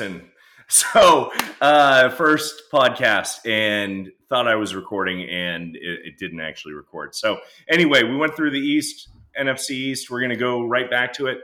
[0.00, 0.26] Harrison.
[0.72, 7.12] So, uh, first podcast, and thought I was recording, and it, it didn't actually record.
[7.16, 10.08] So, anyway, we went through the East, NFC East.
[10.12, 11.38] We're going to go right back to it.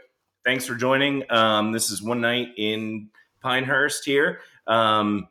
[0.45, 1.25] Thanks for joining.
[1.29, 3.09] Um, this is one night in
[3.41, 4.43] Pinehurst here.
[4.69, 5.27] Um,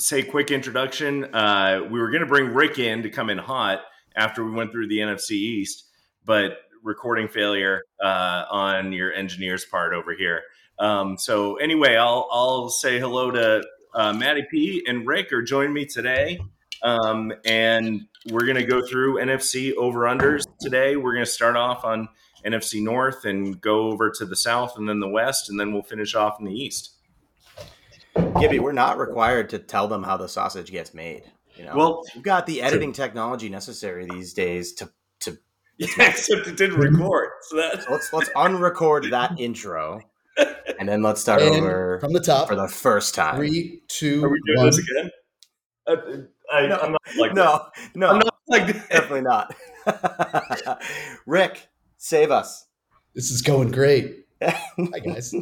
[0.00, 1.32] say quick introduction.
[1.32, 3.82] Uh, we were going to bring Rick in to come in hot
[4.16, 5.84] after we went through the NFC East,
[6.24, 10.42] but recording failure uh, on your engineer's part over here.
[10.78, 13.62] Um, so anyway, I'll I'll say hello to
[13.94, 16.40] uh, Matty P and Rick are joining me today,
[16.82, 20.96] um, and we're gonna go through NFC over unders today.
[20.96, 22.08] We're gonna start off on
[22.44, 25.82] NFC North and go over to the South and then the West, and then we'll
[25.82, 26.90] finish off in the East.
[28.40, 31.24] Gibby, we're not required to tell them how the sausage gets made.
[31.56, 35.38] You know, Well, we've got the editing technology necessary these days to to
[35.78, 40.00] yeah, except it didn't record, so that's let's let's unrecord that intro
[40.78, 42.48] and then let's start And over from the top.
[42.48, 43.36] for the first time.
[43.36, 44.66] Three, two, Are we doing one.
[44.66, 45.10] this again?
[45.86, 45.96] Uh,
[46.52, 46.76] I, No.
[46.78, 48.88] I'm not like no, no, I'm not like that.
[48.90, 49.54] definitely not.
[51.26, 51.68] Rick,
[51.98, 52.66] save us.
[53.14, 54.26] This is going great.
[54.42, 55.32] Hi guys.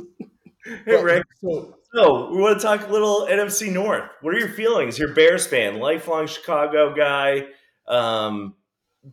[0.86, 1.24] Hey, Rick.
[1.40, 4.08] So So we want to talk a little NFC North.
[4.20, 4.98] What are your feelings?
[4.98, 7.46] You're a Bears fan, lifelong Chicago guy.
[7.88, 8.54] Um,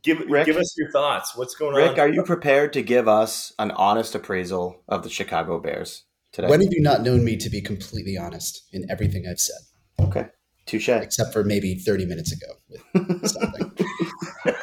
[0.04, 0.46] give Rick?
[0.46, 1.36] give us your thoughts.
[1.36, 1.90] What's going Rick, on?
[1.92, 6.48] Rick, are you prepared to give us an honest appraisal of the Chicago Bears today?
[6.48, 9.58] when have you not known me to be completely honest in everything I've said,
[10.00, 10.28] okay,
[10.66, 10.90] touche.
[10.90, 12.54] except for maybe 30 minutes ago
[12.94, 13.72] with something?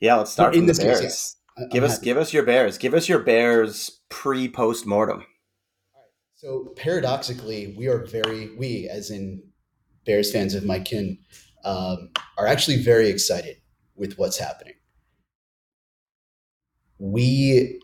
[0.00, 1.00] Yeah, let's start in the this Bears.
[1.00, 1.36] case, yes.
[1.58, 2.04] I- Give I'm us happy.
[2.06, 2.78] give us your Bears.
[2.78, 5.26] Give us your Bears pre post mortem.
[6.36, 9.42] So paradoxically, we are very we, as in
[10.06, 11.18] Bears fans of my kin,
[11.64, 13.56] um, are actually very excited
[13.96, 14.74] with what's happening.
[16.98, 17.80] We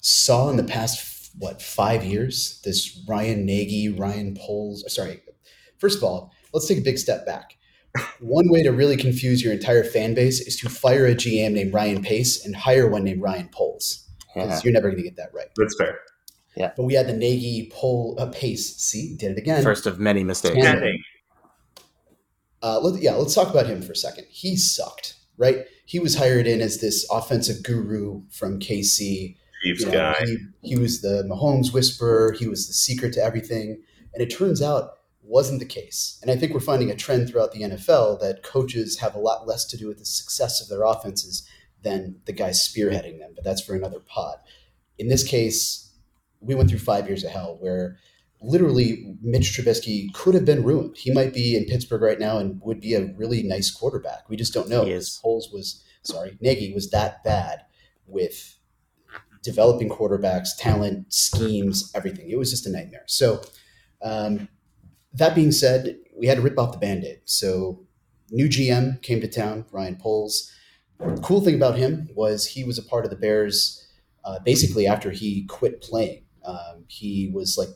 [0.00, 4.84] saw in the past what five years this Ryan Nagy, Ryan Poles.
[4.92, 5.20] Sorry,
[5.78, 7.54] first of all, let's take a big step back.
[8.20, 11.72] One way to really confuse your entire fan base is to fire a GM named
[11.72, 14.60] Ryan Pace and hire one named Ryan Poles because Yeah.
[14.64, 15.46] you're never going to get that right.
[15.56, 15.98] That's fair.
[16.56, 16.72] Yeah.
[16.76, 18.76] But we had the Nagy Pole uh, Pace.
[18.76, 19.62] See, did it again.
[19.62, 20.56] First of many mistakes.
[20.56, 20.74] Yeah.
[22.62, 24.26] Uh, let, yeah, let's talk about him for a second.
[24.28, 25.64] He sucked, right?
[25.84, 29.36] He was hired in as this offensive guru from KC.
[29.62, 30.24] Chiefs You know, guy.
[30.24, 32.32] He, he was the Mahomes whisperer.
[32.32, 33.82] He was the secret to everything.
[34.14, 36.18] And it turns out wasn't the case.
[36.22, 39.46] And I think we're finding a trend throughout the NFL that coaches have a lot
[39.46, 41.46] less to do with the success of their offenses
[41.82, 43.32] than the guys spearheading them.
[43.34, 44.36] But that's for another pod.
[44.98, 45.92] In this case,
[46.40, 47.98] we went through five years of hell where
[48.40, 50.96] literally Mitch Trubisky could have been ruined.
[50.96, 54.28] He might be in Pittsburgh right now and would be a really nice quarterback.
[54.28, 54.84] We just don't know.
[54.84, 55.18] He is.
[55.22, 57.64] Poles was sorry, Nagy was that bad
[58.06, 58.56] with
[59.42, 62.30] developing quarterbacks, talent, schemes, everything.
[62.30, 63.04] It was just a nightmare.
[63.06, 63.42] So,
[64.02, 64.48] um,
[65.12, 67.20] that being said, we had to rip off the band aid.
[67.24, 67.86] So,
[68.30, 70.52] new GM came to town, Ryan Poles.
[71.22, 73.86] Cool thing about him was he was a part of the Bears
[74.24, 76.24] uh, basically after he quit playing.
[76.44, 77.68] Um, he was like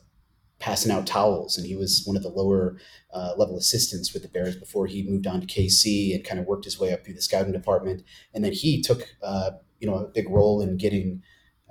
[0.61, 2.77] passing out towels and he was one of the lower
[3.13, 6.45] uh, level assistants with the Bears before he moved on to KC and kind of
[6.45, 8.03] worked his way up through the scouting department.
[8.33, 11.23] And then he took, uh, you know, a big role in getting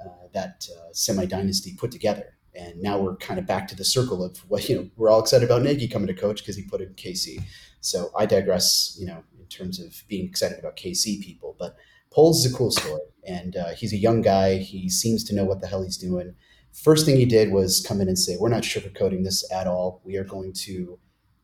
[0.05, 2.37] uh, that uh, semi dynasty put together.
[2.55, 5.21] And now we're kind of back to the circle of what, you know, we're all
[5.21, 7.43] excited about Nagy coming to coach because he put in KC.
[7.81, 11.55] So I digress, you know, in terms of being excited about KC people.
[11.59, 11.77] But
[12.11, 13.01] Poles is a cool story.
[13.25, 14.59] And uh, he's a young guy.
[14.59, 16.35] He seems to know what the hell he's doing.
[16.73, 20.01] First thing he did was come in and say, We're not sugarcoating this at all.
[20.05, 20.99] We are going to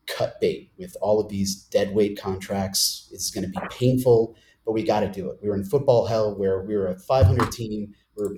[0.07, 3.09] cut bait with all of these dead weight contracts.
[3.11, 5.39] It's going to be painful, but we got to do it.
[5.41, 7.93] We were in football hell where we were a 500 team.
[8.15, 8.37] We're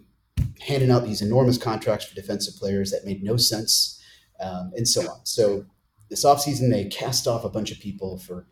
[0.59, 4.01] handing out these enormous contracts for defensive players that made no sense,
[4.39, 5.25] um, and so on.
[5.25, 5.65] So
[6.09, 8.47] this offseason, they cast off a bunch of people for,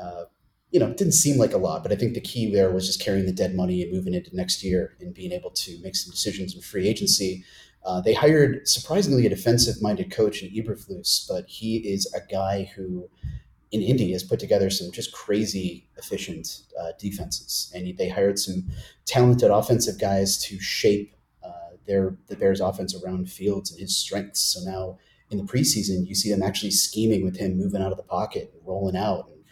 [0.00, 0.24] uh,
[0.70, 2.86] you know, it didn't seem like a lot, but I think the key there was
[2.86, 5.96] just carrying the dead money and moving into next year and being able to make
[5.96, 7.44] some decisions in free agency.
[7.84, 13.08] Uh, they hired surprisingly a defensive-minded coach in Eberflus, but he is a guy who,
[13.72, 18.68] in Indy, has put together some just crazy efficient uh, defenses, and they hired some
[19.04, 24.40] talented offensive guys to shape uh, their the Bears' offense around Fields and his strengths.
[24.40, 24.98] So now
[25.30, 28.52] in the preseason, you see them actually scheming with him, moving out of the pocket
[28.54, 29.42] and rolling out and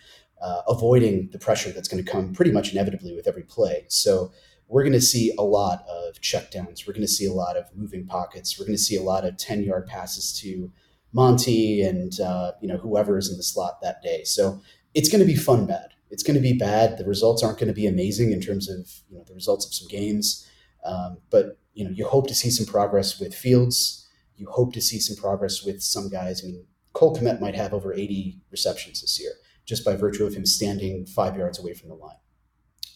[0.41, 3.87] uh, avoiding the pressure that's going to come pretty much inevitably with every play.
[3.89, 4.31] So
[4.71, 6.87] we're going to see a lot of checkdowns.
[6.87, 8.59] We're going to see a lot of moving pockets.
[8.59, 10.71] We're going to see a lot of 10 yard passes to
[11.13, 14.23] Monty and uh, you know whoever is in the slot that day.
[14.23, 14.63] So
[14.95, 15.89] it's going to be fun bad.
[16.09, 16.99] It's going to be bad.
[16.99, 19.75] The results aren't going to be amazing in terms of you know the results of
[19.75, 20.49] some games,
[20.85, 24.09] um, but you know you hope to see some progress with Fields.
[24.37, 26.45] you hope to see some progress with some guys.
[26.45, 29.33] I mean, Cole Kmet might have over 80 receptions this year
[29.65, 32.17] just by virtue of him standing five yards away from the line.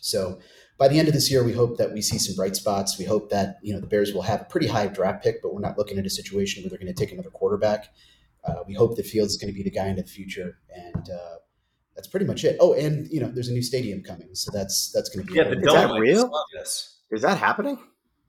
[0.00, 0.38] So
[0.76, 2.98] by the end of this year, we hope that we see some bright spots.
[2.98, 5.54] We hope that you know the Bears will have a pretty high draft pick, but
[5.54, 7.92] we're not looking at a situation where they're going to take another quarterback.
[8.44, 11.08] Uh, we hope that Fields is going to be the guy into the future, and
[11.10, 11.36] uh,
[11.94, 12.56] that's pretty much it.
[12.60, 15.38] Oh, and you know, there's a new stadium coming, so that's that's going to be
[15.38, 15.44] yeah.
[15.44, 16.30] The is that real?
[17.10, 17.78] Is that happening?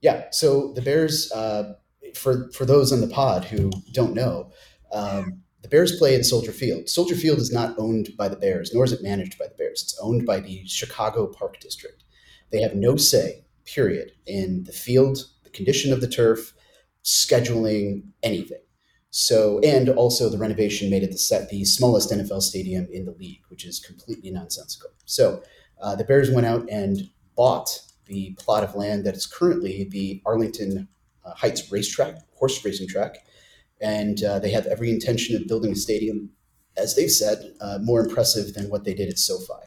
[0.00, 0.26] Yeah.
[0.30, 1.74] So the Bears, uh,
[2.14, 4.52] for for those in the pod who don't know,
[4.92, 6.88] um, the Bears play at Soldier Field.
[6.88, 9.82] Soldier Field is not owned by the Bears, nor is it managed by the Bears.
[9.82, 12.04] It's owned by the Chicago Park District.
[12.50, 16.52] They have no say, period, in the field, the condition of the turf,
[17.04, 18.60] scheduling, anything.
[19.10, 23.12] So, and also the renovation made it the set the smallest NFL stadium in the
[23.12, 24.90] league, which is completely nonsensical.
[25.06, 25.42] So,
[25.80, 30.22] uh, the Bears went out and bought the plot of land that is currently the
[30.26, 30.88] Arlington
[31.24, 33.26] uh, Heights racetrack, horse racing track,
[33.80, 36.30] and uh, they have every intention of building a stadium,
[36.76, 39.64] as they said, uh, more impressive than what they did at SoFi.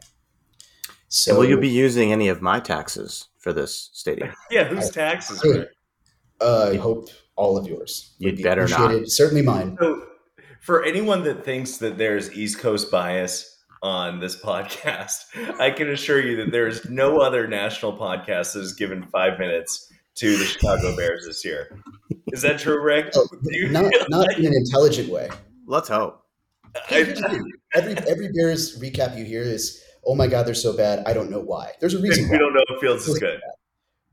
[1.09, 4.31] So, and will you be using any of my taxes for this stadium?
[4.51, 5.43] yeah, whose taxes?
[6.39, 8.13] Uh, I hope all of yours.
[8.19, 9.07] You'd better not.
[9.07, 9.75] Certainly mine.
[9.81, 10.05] So,
[10.61, 15.25] for anyone that thinks that there's East Coast bias on this podcast,
[15.59, 19.39] I can assure you that there is no other national podcast that has given five
[19.39, 21.81] minutes to the Chicago Bears this year.
[22.27, 23.13] Is that true, Rick?
[23.15, 25.29] Oh, not, not in an intelligent way.
[25.65, 26.23] Let's hope.
[26.91, 27.15] every
[27.73, 31.03] every Bears recap you hear is oh my God, they're so bad.
[31.05, 31.71] I don't know why.
[31.79, 32.29] There's a reason.
[32.29, 33.39] we don't know if Fields is good.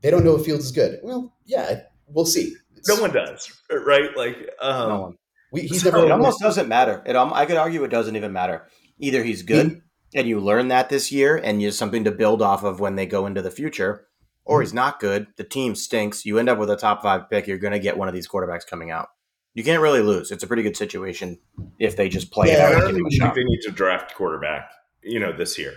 [0.01, 0.99] They don't know if Fields is good.
[1.03, 2.55] Well, yeah, we'll see.
[2.75, 4.15] It's, no one does, right?
[4.15, 5.17] Like, um, no one.
[5.51, 6.05] We, he's so, never.
[6.05, 7.01] It almost doesn't matter.
[7.05, 7.15] It.
[7.15, 8.67] Um, I could argue it doesn't even matter.
[8.99, 9.81] Either he's good,
[10.11, 12.79] he, and you learn that this year, and you have something to build off of
[12.79, 14.07] when they go into the future,
[14.45, 14.63] or mm-hmm.
[14.63, 15.27] he's not good.
[15.37, 16.25] The team stinks.
[16.25, 17.47] You end up with a top five pick.
[17.47, 19.09] You're going to get one of these quarterbacks coming out.
[19.53, 20.29] You can't really lose.
[20.31, 21.39] It's a pretty good situation
[21.79, 22.75] if they just play yeah, it out.
[22.75, 24.69] I don't think they need to draft quarterback.
[25.07, 25.75] You know, this year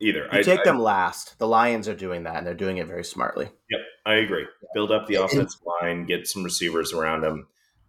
[0.00, 0.28] either.
[0.32, 1.38] You I, take I, them last.
[1.38, 3.48] The Lions are doing that, and they're doing it very smartly.
[3.70, 4.46] Yep, I agree.
[4.74, 7.46] Build up the offensive line, get some receivers around them.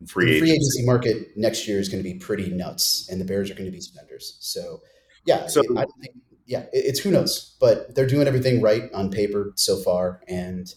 [0.08, 3.26] Free, the free agency market next year is going to be pretty nuts, and the
[3.26, 4.38] Bears are going to be spenders.
[4.40, 4.80] So,
[5.26, 6.16] yeah, so I think,
[6.46, 10.74] yeah, it's who knows, but they're doing everything right on paper so far, and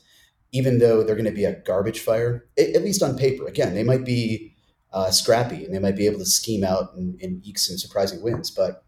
[0.50, 3.85] even though they're going to be a garbage fire, at least on paper, again, they
[3.85, 4.55] might be
[4.93, 8.23] uh, scrappy and they might be able to scheme out and, and eke some surprising
[8.23, 8.85] wins, but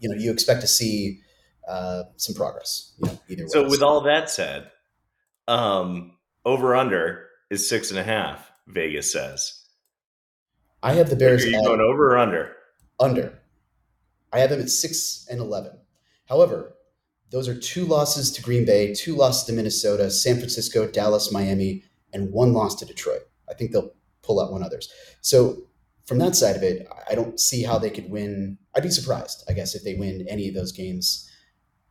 [0.00, 1.20] you know, you expect to see
[1.68, 2.92] uh, some progress.
[2.98, 3.48] You know, either way.
[3.48, 4.70] So, with all that said,
[5.48, 6.12] um,
[6.44, 8.50] over under is six and a half.
[8.66, 9.62] Vegas says.
[10.82, 11.44] I have the Bears.
[11.44, 12.52] Are you going over or under?
[13.00, 13.38] Under.
[14.32, 15.72] I have them at six and eleven.
[16.28, 16.74] However,
[17.30, 21.84] those are two losses to Green Bay, two losses to Minnesota, San Francisco, Dallas, Miami,
[22.12, 23.22] and one loss to Detroit.
[23.48, 24.88] I think they'll pull out one others.
[25.20, 25.65] So
[26.06, 28.58] from that side of it, I don't see how they could win.
[28.74, 31.26] I'd be surprised, I guess, if they win any of those games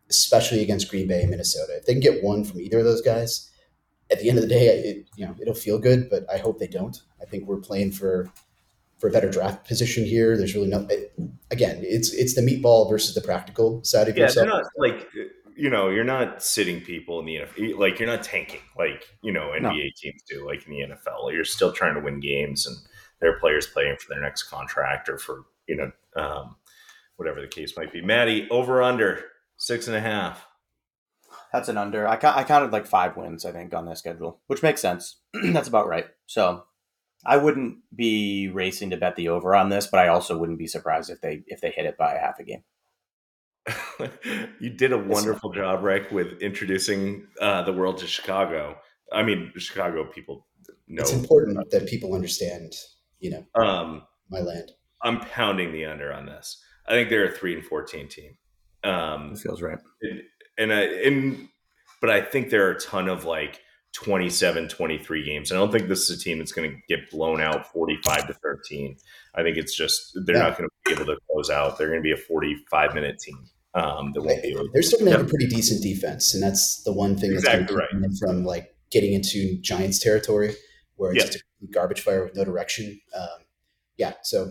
[0.09, 1.77] especially against Green Bay and Minnesota.
[1.77, 3.49] If they can get one from either of those guys,
[4.11, 6.09] at the end of the day, it, you know, it'll feel good.
[6.09, 6.97] But I hope they don't.
[7.21, 8.29] I think we're playing for
[8.99, 10.37] for a better draft position here.
[10.37, 10.85] There's really no.
[10.89, 11.13] It,
[11.51, 14.47] again, it's it's the meatball versus the practical side of yeah, yourself.
[14.47, 15.07] Not, like
[15.55, 17.79] you know, you're not sitting people in the NFL.
[17.79, 19.71] Like you're not tanking like you know NBA no.
[19.71, 21.33] teams do, like in the NFL.
[21.33, 22.77] You're still trying to win games, and
[23.25, 26.55] there are players playing for their next contract or for you know um,
[27.15, 28.01] whatever the case might be.
[28.01, 29.25] Matty, over under
[29.57, 30.47] Six and a half.
[31.53, 32.07] That's an under.
[32.07, 35.21] I, I counted like five wins, I think, on their schedule, which makes sense.
[35.43, 36.07] That's about right.
[36.25, 36.65] So
[37.25, 40.67] I wouldn't be racing to bet the over on this, but I also wouldn't be
[40.67, 42.63] surprised if they if they hit it by a half a game.
[44.59, 48.77] you did a wonderful job, Rick, with introducing uh, the world to Chicago.
[49.11, 50.45] I mean, Chicago people
[50.87, 51.01] know.
[51.01, 52.73] It's important that people understand,
[53.19, 54.71] you know, um, my land.
[55.01, 56.63] I'm pounding the under on this.
[56.87, 58.37] I think they're a three and fourteen team.
[58.83, 59.79] Um, it feels right.
[60.01, 60.21] And,
[60.57, 61.49] and, I, and,
[62.01, 63.61] but I think there are a ton of like
[63.93, 65.51] 27, 23 games.
[65.51, 68.33] I don't think this is a team that's going to get blown out 45 to
[68.33, 68.97] 13.
[69.33, 70.43] I think it's just, they're yeah.
[70.43, 71.77] not going to be able to close out.
[71.77, 73.49] They're going to be a 45 minute team.
[73.73, 76.33] Um, that won't be they're still going to have a pretty decent defense.
[76.33, 78.01] And that's the one thing exactly that's going to keep right.
[78.01, 80.55] them from like getting into Giants territory
[80.95, 81.39] where it's just a
[81.71, 82.99] garbage fire with no direction.
[83.15, 83.45] Um,
[83.97, 84.13] yeah.
[84.23, 84.45] So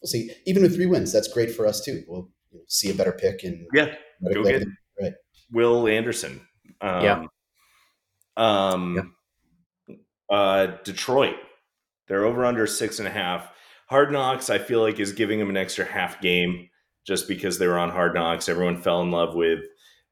[0.00, 0.30] we'll see.
[0.46, 2.02] Even with three wins, that's great for us too.
[2.06, 2.30] We'll
[2.66, 3.94] see a better pick and yeah,
[4.32, 4.66] go get
[5.00, 5.12] right.
[5.52, 6.40] Will Anderson.
[6.80, 7.24] Um, yeah.
[8.36, 9.12] Um,
[9.88, 9.96] yeah.
[10.36, 11.36] Uh, Detroit.
[12.08, 13.52] They're over under six and a half.
[13.86, 16.68] Hard Knocks, I feel like, is giving them an extra half game
[17.06, 18.48] just because they were on Hard Knocks.
[18.48, 19.60] Everyone fell in love with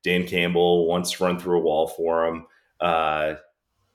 [0.03, 2.47] Dan Campbell, once run through a wall for him.
[2.81, 3.35] Uh,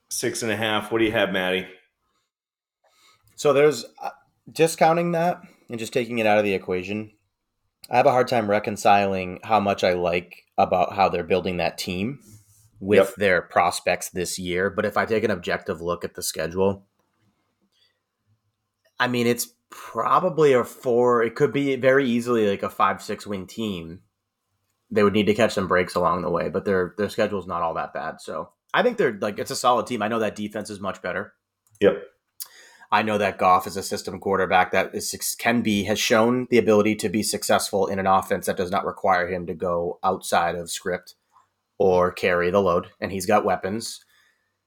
[0.09, 0.91] six and a half.
[0.91, 1.65] What do you have, Matty?
[3.35, 4.09] So there's uh,
[4.51, 7.11] discounting that and just taking it out of the equation.
[7.89, 11.77] I have a hard time reconciling how much I like about how they're building that
[11.77, 12.19] team
[12.79, 13.15] with Yep.
[13.17, 14.69] their prospects this year.
[14.69, 16.85] But if I take an objective look at the schedule,
[18.99, 23.25] I mean, it's probably a four, it could be very easily like a five, six
[23.25, 24.01] win team.
[24.91, 27.63] They would need to catch some breaks along the way, but their their schedule's not
[27.63, 28.21] all that bad.
[28.21, 30.03] So I think they're like it's a solid team.
[30.03, 31.33] I know that defense is much better.
[31.81, 32.03] Yep.
[32.93, 36.59] I know that Goff is a system quarterback that is can be has shown the
[36.59, 40.53] ability to be successful in an offense that does not require him to go outside
[40.53, 41.15] of script
[41.79, 44.05] or carry the load, and he's got weapons.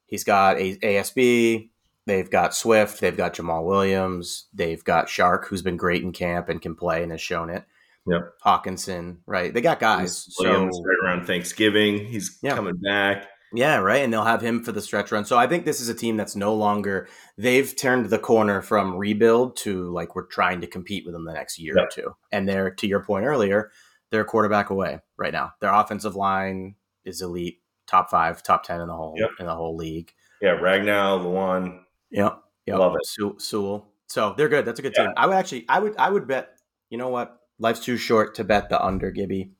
[0.07, 1.71] He's got a ASB.
[2.07, 3.01] They've got Swift.
[3.01, 4.47] They've got Jamaal Williams.
[4.53, 7.65] They've got Chark, who's been great in camp and can play and has shown it.
[8.09, 8.35] Yep.
[8.45, 9.55] Hockenson, right?
[9.55, 10.29] They got guys.
[10.41, 12.05] Williams so right around Thanksgiving.
[12.07, 12.57] He's Yeah.
[12.57, 13.29] coming back.
[13.57, 14.03] Yeah, right.
[14.05, 15.25] And they'll have him for the stretch run.
[15.25, 18.97] So I think this is a team that's no longer they've turned the corner from
[18.97, 22.15] rebuild to like we're trying to compete with them the next year or two.
[22.31, 23.71] And they're to your point earlier,
[24.11, 25.53] they're a quarterback away right now.
[25.61, 29.31] Their offensive line is elite, top five, top ten in the whole Yep.
[29.41, 30.13] in the whole league.
[30.41, 31.85] Yeah, Ragnow, Luan.
[32.11, 32.39] Yep.
[32.67, 32.79] Yep.
[32.79, 33.07] Love it.
[33.07, 33.89] Su- Sewell.
[34.07, 34.65] So they're good.
[34.65, 35.05] That's a good Yeah.
[35.07, 35.13] team.
[35.17, 36.59] I would actually I would I would bet,
[36.91, 37.39] you know what?
[37.59, 39.53] Life's too short to bet the under Gibby.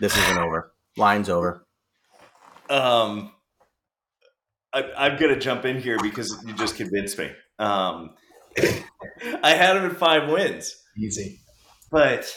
[0.00, 0.72] This isn't over.
[0.96, 1.64] Line's over.
[2.68, 3.32] Um,
[4.96, 7.30] I, I'm gonna jump in here because you just convinced me.
[7.58, 8.10] Um,
[9.42, 11.40] I had him at five wins, Easy.
[11.90, 12.30] but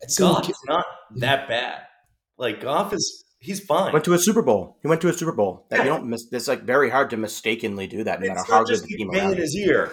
[0.00, 0.84] It's so Goff is not
[1.16, 1.82] that bad.
[2.36, 3.92] Like Goff is, he's fine.
[3.92, 4.78] Went to a Super Bowl.
[4.82, 5.66] He went to a Super Bowl.
[5.70, 6.26] That you don't miss.
[6.32, 8.86] It's like very hard to mistakenly do that, no matter it's how not good the
[8.86, 9.54] team McVay around in is.
[9.54, 9.92] his ear.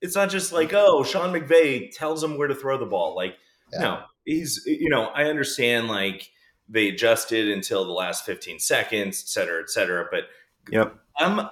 [0.00, 3.14] It's not just like oh, Sean McVay tells him where to throw the ball.
[3.16, 3.34] Like
[3.72, 3.80] Yeah.
[3.80, 6.28] no, he's you know I understand like
[6.68, 10.06] they adjusted until the last 15 seconds, et cetera, et cetera.
[10.10, 10.24] But
[10.70, 11.48] Yep, I'm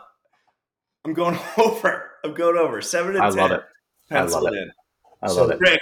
[1.05, 2.11] I'm going over.
[2.25, 3.39] I'm going over seven and I ten.
[3.39, 3.61] love it.
[4.11, 4.63] I love it it.
[4.63, 4.71] in.
[5.23, 5.59] I So- love it.
[5.61, 5.81] Rick,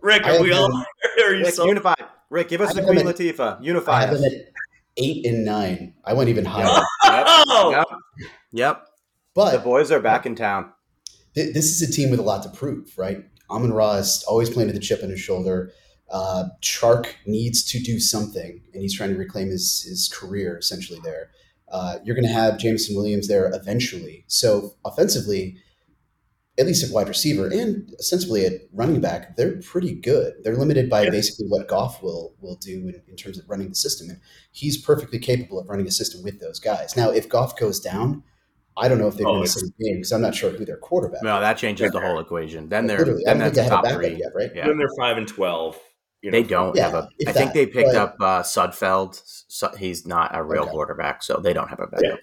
[0.00, 0.68] Rick, I are we all?
[0.68, 0.84] them-
[1.24, 1.66] Are you Rick, so?
[1.66, 1.94] unify.
[2.30, 3.60] Rick, give us I the Queen them Latifah.
[3.60, 4.24] I Unify have us.
[4.24, 4.32] at
[4.96, 5.94] eight and nine.
[6.04, 6.82] I went even higher.
[7.04, 8.28] Oh, Yep.
[8.52, 8.86] Yep.
[9.34, 10.72] But The boys are back in town.
[11.34, 13.24] th- this is a team with a lot to prove, right?
[13.50, 15.72] Amon Ra is always playing with a chip on his shoulder.
[16.10, 21.00] Uh, Chark needs to do something, and he's trying to reclaim his his career essentially
[21.02, 21.30] there.
[21.72, 24.24] Uh, you're going to have Jameson Williams there eventually.
[24.28, 25.56] So offensively,
[26.58, 30.34] at least at wide receiver and ostensibly at running back, they're pretty good.
[30.44, 31.10] They're limited by Yeah.
[31.10, 34.20] basically what Goff will will do in, in terms of running the system, and
[34.52, 36.94] he's perfectly capable of running a system with those guys.
[36.94, 38.22] Now, if Goff goes down,
[38.76, 40.66] I don't know if they're Oh, win the same game because I'm not sure who
[40.66, 41.22] their quarterback.
[41.22, 42.68] No, that changes the whole equation.
[42.68, 44.10] Then they're Literally, I then think that's they have a top backup three.
[44.18, 44.50] yet, right?
[44.54, 44.66] Yeah.
[44.66, 45.78] Then they're five and twelve.
[46.22, 46.98] You know, They don't Yeah, have a.
[46.98, 49.20] I if I think they picked up uh, Sudfeld.
[49.48, 50.70] So he's not a real Okay.
[50.70, 52.20] quarterback, so they don't have a backup.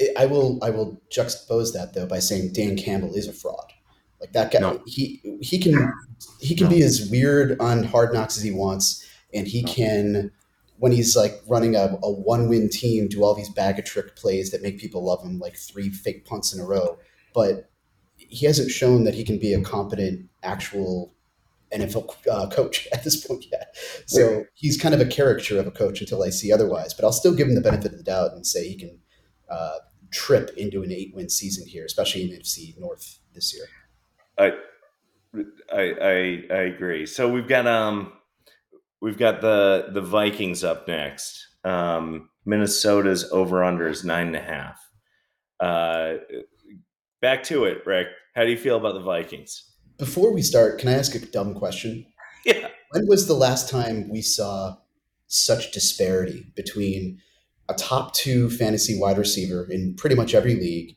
[0.00, 3.72] I- I will I will juxtapose that though by saying Dan Campbell is a fraud.
[4.20, 4.82] Like that guy, No.
[4.86, 5.92] he he can
[6.38, 6.70] he can No.
[6.76, 9.04] be as weird on Hard Knocks as he wants,
[9.34, 9.72] and he No.
[9.72, 10.30] can
[10.78, 14.16] when he's like running a, a one win team do all these bag of trick
[14.16, 16.98] plays that make people love him, like three fake punts in a row.
[17.34, 17.68] But
[18.16, 21.14] he hasn't shown that he can be a competent actual
[21.72, 23.76] NFL uh, coach at this point yet.
[24.06, 26.94] So he's kind of a caricature of a coach until I see otherwise.
[26.94, 28.98] But I'll still give him the benefit of the doubt and say he can
[29.48, 29.78] uh,
[30.12, 33.66] trip into an eight win season here, especially in NFC North this year.
[34.38, 34.52] I,
[35.72, 37.06] I I I agree.
[37.06, 38.12] So we've got um
[39.00, 41.46] we've got the the Vikings up next.
[41.64, 44.80] Um, Minnesota's over under is nine and a half.
[45.60, 46.14] Uh,
[47.20, 48.08] back to it, Rick.
[48.34, 49.69] How do you feel about the Vikings?
[50.00, 52.06] Before we start, can I ask a dumb question?
[52.46, 54.76] Yeah, When was the last time we saw
[55.26, 57.20] such disparity between
[57.68, 60.96] a top two fantasy wide receiver in pretty much every league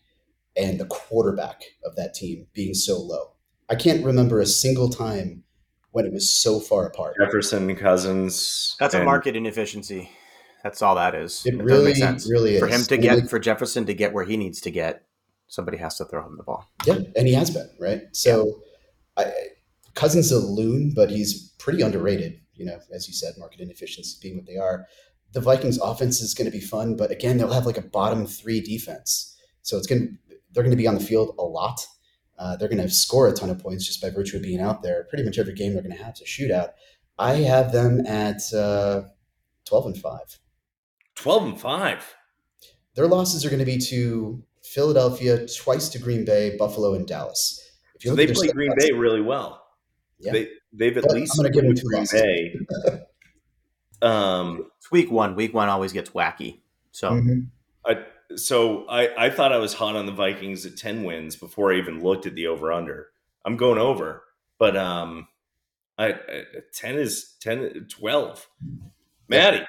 [0.55, 3.33] and the quarterback of that team being so low?
[3.69, 5.43] I can't remember a single time
[5.91, 7.15] when it was so far apart.
[7.19, 8.77] Jefferson Cousins.
[8.79, 10.09] That's a market inefficiency.
[10.63, 11.45] That's all that is.
[11.45, 12.29] It doesn't really, make sense.
[12.31, 12.73] really for is.
[12.75, 15.03] him to And get like- for Jefferson to get where he needs to get,
[15.47, 16.69] somebody has to throw him the ball.
[16.85, 18.03] Yeah, and he has been right.
[18.13, 18.61] So,
[19.17, 19.31] I,
[19.93, 22.39] Cousins a loon, but he's pretty underrated.
[22.55, 24.85] You know, as you said, market inefficiencies being what they are.
[25.33, 28.27] The Vikings' offense is going to be fun, but again, they'll have like a bottom
[28.27, 31.85] three defense, so it's going to they're going to be on the field a lot.
[32.37, 34.83] Uh, they're going to score a ton of points just by virtue of being out
[34.83, 35.05] there.
[35.09, 36.71] Pretty much every game they're going to have is a shootout.
[37.17, 39.03] I have them at uh,
[39.65, 40.39] twelve and five.
[41.15, 42.15] twelve and five.
[42.95, 47.59] Their losses are going to be to Philadelphia, twice to Green Bay, Buffalo, and Dallas.
[48.03, 49.65] If So they play Green Bay really well.
[50.19, 50.33] Yeah.
[50.33, 52.05] They they've at But least I'm gonna give them Green.
[52.11, 52.55] Bay.
[54.01, 55.35] Um, It's week one.
[55.35, 56.59] Week one always gets wacky.
[56.91, 57.47] So Mhm.
[57.85, 58.05] I
[58.35, 61.77] so I, I thought I was hot on the Vikings at 10 wins before I
[61.77, 63.09] even looked at the over under.
[63.45, 64.23] I'm going over,
[64.57, 65.27] but um,
[65.97, 66.43] I, I
[66.73, 68.47] 10 is 10, 12.
[69.29, 69.63] Matty.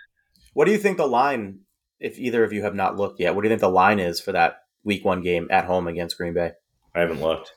[0.54, 1.60] What do you think the line,
[2.00, 4.18] if either of you have not looked yet, what do you think the line is
[4.20, 6.52] for that week one game at home against Green Bay?
[6.94, 7.52] I haven't looked.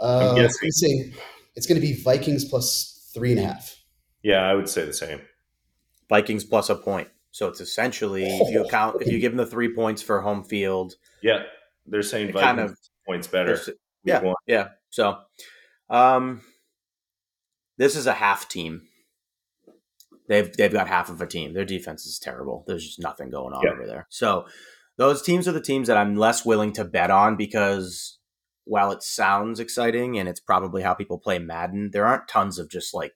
[0.00, 1.12] Uh, I'm say
[1.56, 3.74] it's going to be Vikings plus three and a half.
[4.22, 5.20] Yeah, I would say the same.
[6.08, 7.08] Vikings plus a point.
[7.30, 10.02] So it's essentially oh, if you oh, count if you give them the three points
[10.02, 10.94] for home field.
[11.22, 11.42] Yeah,
[11.86, 13.60] they're saying Vikings kind of, points better.
[14.04, 14.34] Yeah, one.
[14.46, 14.68] yeah.
[14.90, 15.18] So,
[15.90, 16.42] um,
[17.76, 18.82] this is a half team.
[20.28, 21.54] They've they've got half of a team.
[21.54, 22.64] Their defense is terrible.
[22.66, 23.72] There's just nothing going on yeah.
[23.72, 24.06] over there.
[24.10, 24.46] So
[24.96, 28.17] those teams are the teams that I'm less willing to bet on because
[28.68, 32.68] while it sounds exciting and it's probably how people play Madden, there aren't tons of
[32.70, 33.14] just like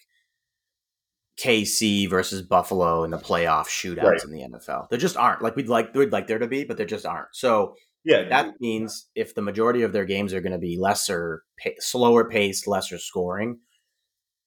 [1.39, 4.25] KC versus Buffalo in the playoff shootouts right.
[4.25, 4.89] in the NFL.
[4.89, 5.43] There just aren't.
[5.43, 7.29] Like we'd like we'd like there to be, but there just aren't.
[7.33, 11.45] So yeah, that means if the majority of their games are going to be lesser,
[11.79, 13.59] slower paced, lesser scoring,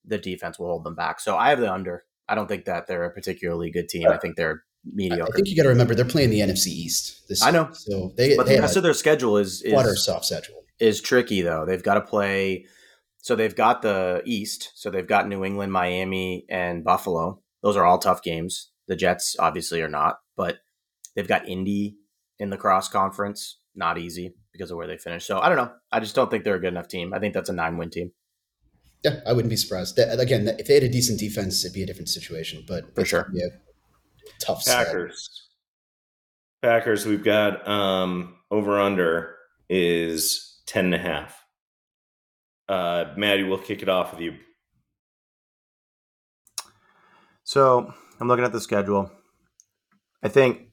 [0.04, 1.20] the defense will hold them back.
[1.20, 2.04] So I have the under.
[2.28, 4.08] I don't think that they're a particularly good team.
[4.08, 5.32] I uh, think they're mediocre.
[5.32, 7.28] I think you got to remember they're playing the NFC East.
[7.30, 7.70] This I know.
[7.72, 11.02] So they, but they the rest of their schedule is, is water soft schedule is
[11.02, 11.66] tricky though.
[11.66, 12.66] They've got to play.
[13.18, 14.72] So they've got the East.
[14.76, 17.42] So they've got New England, Miami, and Buffalo.
[17.64, 18.72] Those are all tough games.
[18.88, 20.58] The Jets obviously are not, but
[21.16, 21.98] they've got Indy
[22.38, 23.60] in the cross conference.
[23.74, 25.28] Not easy because of where they finished.
[25.28, 25.72] So I don't know.
[25.92, 27.14] I just don't think they're a good enough team.
[27.14, 28.12] I think that's a nine win team.
[29.04, 30.00] Yeah, I wouldn't be surprised.
[30.00, 32.64] Again, if they had a decent defense, it'd be a different situation.
[32.68, 33.48] But for sure, yeah,
[34.40, 34.66] tough.
[34.66, 35.48] Packers.
[36.62, 36.70] Set.
[36.70, 37.06] Packers.
[37.06, 39.36] We've got um, over under
[39.70, 41.44] is ten and a half.
[42.68, 44.36] Uh, Matty, we'll kick it off with you.
[47.44, 49.12] So I'm looking at the schedule.
[50.24, 50.70] I think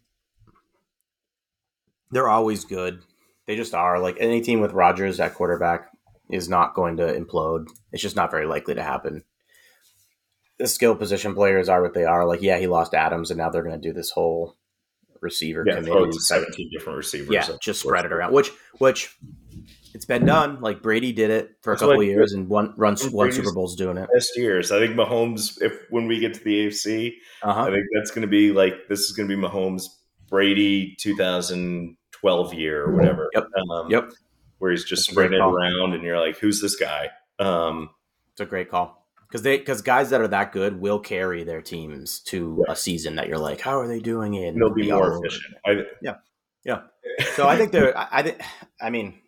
[2.11, 3.03] they're always good.
[3.47, 3.99] They just are.
[3.99, 5.89] Like any team with Rodgers at quarterback,
[6.33, 7.69] is not going to implode.
[7.93, 9.23] It's just not very likely to happen.
[10.59, 12.27] The skill position players are what they are.
[12.27, 14.57] Like, yeah, he lost Adams, and now they're going to do this whole
[15.21, 16.13] receiver yeah, committee.
[16.13, 17.31] Seventeen different receivers.
[17.31, 18.33] Yeah, just spread it around.
[18.33, 19.15] Which, which,
[19.95, 20.61] it's been done.
[20.61, 23.77] Like Brady did it for a couple like, years and one runs one Super Bowl's
[23.77, 24.09] doing it.
[24.13, 24.73] Best years.
[24.73, 25.61] I think Mahomes.
[25.61, 27.63] If when we get to the AFC, uh-huh.
[27.63, 29.87] I think that's going to be like this is going to be Mahomes
[30.29, 33.29] Brady 2012 year or whatever.
[33.35, 33.49] Yep.
[33.71, 34.11] Um, yep
[34.63, 37.91] where he's just spreading it around, and you're like, "Who's this guy?" Um,
[38.31, 41.61] it's a great call because they because guys that are that good will carry their
[41.61, 42.73] teams to yeah.
[42.73, 45.57] a season that you're like, "How are they doing it?" And they'll be more efficient.
[45.67, 46.15] I, yeah,
[46.65, 46.83] yeah.
[47.35, 47.99] So I think they're.
[47.99, 48.37] I, I,
[48.81, 49.19] I mean,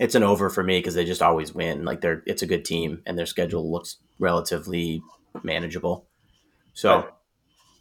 [0.00, 1.84] it's an over for me because they just always win.
[1.84, 5.02] Like they're, it's a good team, and their schedule looks relatively
[5.42, 6.06] manageable.
[6.72, 7.08] So.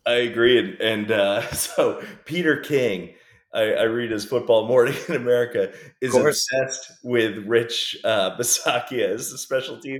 [0.05, 3.13] I, I agree, and, and uh, so Peter King
[3.53, 5.71] I, I, read his Football Morning in America,
[6.01, 9.99] is obsessed with Rich uh, Bisaccia as a special team.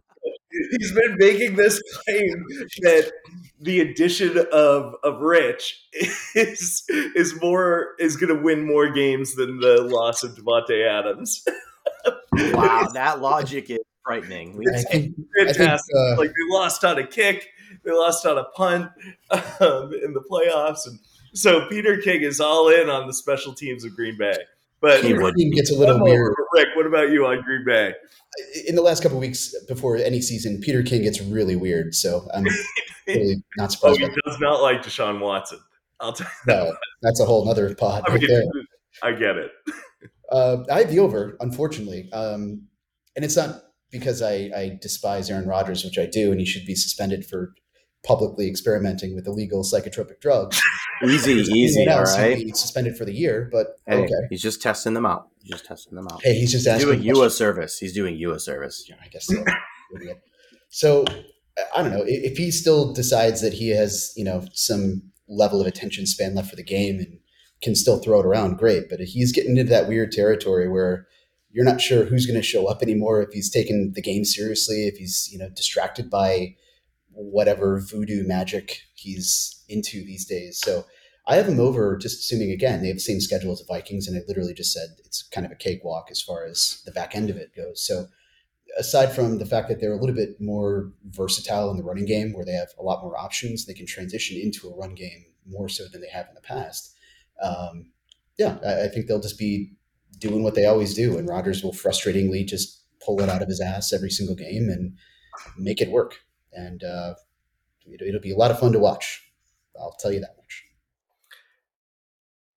[0.80, 2.46] He's been making this claim
[2.82, 3.12] that
[3.60, 5.82] the addition of of Rich
[6.36, 11.44] is is more is going to win more games than the loss of Davante Adams.
[12.54, 14.58] wow, that logic is frightening.
[14.62, 14.84] It's
[15.38, 15.96] fantastic.
[15.96, 17.50] Think, uh, like they lost on a kick,
[17.84, 18.92] they lost on a punt
[19.32, 21.00] um, in the playoffs, and
[21.34, 24.38] so Peter King is all in on the special teams of Green Bay.
[24.82, 26.36] But Peter King gets a little weird.
[26.52, 27.94] Rick, what about you on Green Bay?
[28.68, 31.96] In the last couple weeks before any season, Peter King gets really weird.
[31.96, 32.46] So I'm
[33.08, 34.02] really not surprised.
[34.02, 35.60] oh, he does not like Deshaun Watson.
[36.02, 36.54] I'll tell you.
[36.54, 38.04] No, that's a whole other pod.
[38.08, 38.28] I, mean,
[39.02, 39.52] I get it.
[40.34, 42.64] Uh, I have the over, unfortunately, um,
[43.16, 46.66] and it's not because I, I despise Aaron Rodgers, which I do, and he should
[46.66, 47.54] be suspended for
[48.04, 50.60] publicly experimenting with illegal psychotropic drugs.
[51.04, 52.58] easy, easy, all right.
[52.58, 54.14] Suspended for the year, but hey, okay.
[54.30, 55.30] He's just testing them out.
[55.42, 56.22] He's just testing them out.
[56.24, 57.78] Hey, he's just he's doing you a service.
[57.78, 58.86] He's doing you a service.
[58.90, 59.44] Yeah, I guess so.
[60.70, 61.06] so
[61.76, 65.68] I don't know if he still decides that he has you know some level of
[65.68, 67.20] attention span left for the game and
[67.64, 68.58] can still throw it around.
[68.58, 71.08] Great, but he's getting into that weird territory where
[71.52, 74.88] you're not sure who's going to show up anymore if he's taking the game seriously
[74.88, 76.56] if he's you know distracted by
[77.12, 80.60] whatever voodoo magic he's into these days.
[80.60, 80.86] So
[81.28, 84.08] I have him over just assuming again they have the same schedule as the Vikings,
[84.08, 87.16] and I literally just said it's kind of a cakewalk as far as the back
[87.16, 87.86] end of it goes.
[87.86, 88.08] So
[88.78, 92.34] aside from the fact that they're a little bit more versatile in the running game,
[92.34, 95.70] where they have a lot more options, they can transition into a run game more
[95.70, 96.93] so than they have in the past.
[97.42, 97.92] Um,
[98.38, 99.74] yeah, I, I think they'll just be
[100.18, 103.62] doing what they always do, and Rodgers will frustratingly just pull it out of his
[103.62, 104.98] ass every single game and
[105.58, 106.20] make it work
[106.56, 107.14] and uh,
[107.88, 109.24] it'll be a lot of fun to watch.
[109.80, 110.64] I'll tell you that much.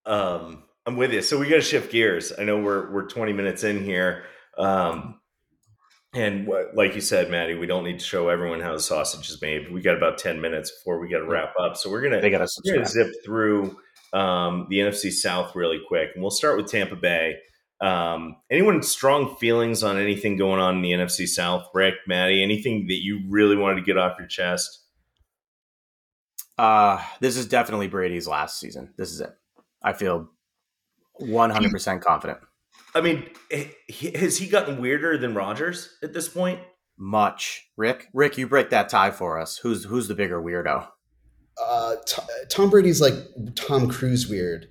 [0.05, 1.23] Um, I'm with you.
[1.23, 2.33] So we got to shift gears.
[2.39, 4.25] I know we're we're 20 minutes in here,
[4.59, 5.21] um,
[6.15, 9.29] and what, like you said, Matty, we don't need to show everyone how the sausage
[9.29, 9.73] is made.
[9.73, 11.77] We got about 10 minutes before we got to wrap up.
[11.77, 13.77] So we're gonna, They got to we're gonna zip through
[14.12, 17.37] um, the NFC South really quick, and we'll start with Tampa Bay.
[17.81, 21.69] Um, anyone strong feelings on anything going on in the NFC South?
[21.75, 24.81] Rick, Matty, anything that you really wanted to get off your chest?
[26.59, 28.95] Uh, this is definitely Brady's last season.
[28.97, 29.31] This is it.
[29.83, 30.31] I feel
[31.21, 32.38] 100% confident.
[32.95, 33.29] I mean,
[34.14, 36.61] has he gotten weirder than Rodgers at this point?
[36.97, 37.69] Much.
[37.77, 39.59] Rick, Rick, you break that tie for us.
[39.59, 40.88] Who's who's the bigger weirdo?
[41.62, 43.14] Uh, T- Tom Brady's like
[43.55, 44.69] Tom Cruise weird.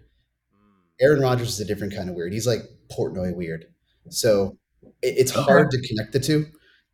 [1.01, 2.31] Aaron Rodgers is a different kind of weird.
[2.31, 2.61] He's like
[2.97, 3.65] Portnoy weird.
[4.09, 4.57] So
[5.01, 6.45] it, it's hard to connect the two,